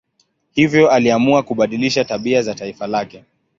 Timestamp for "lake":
2.87-3.23